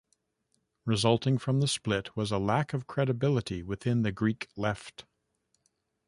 Resulting 0.83 1.37
from 1.37 1.59
the 1.59 1.67
split 1.67 2.17
was 2.17 2.31
a 2.31 2.39
lack 2.39 2.73
of 2.73 2.87
credibility 2.87 3.61
within 3.61 4.01
the 4.01 4.11
Greek 4.11 4.47
Left. 4.55 5.05